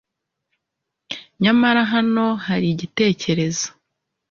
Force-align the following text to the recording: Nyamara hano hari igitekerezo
Nyamara 1.41 1.81
hano 1.93 2.25
hari 2.45 2.67
igitekerezo 2.73 3.67